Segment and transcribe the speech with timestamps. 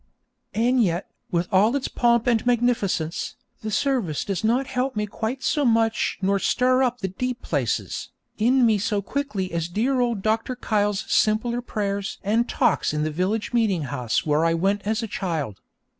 [0.55, 5.43] And yet, with all its pomp and magnificence, the service does not help me quite
[5.43, 8.09] so much nor stir up the deep places,
[8.39, 10.55] in me so quickly as dear old Dr.
[10.55, 15.07] Kyle's simpler prayers and talks in the village meeting house where I went as a
[15.07, 15.61] child.